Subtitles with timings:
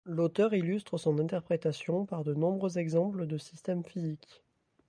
[0.07, 4.43] L’auteur illustre son interprétation par de nombreux exemples de systèmes physiques.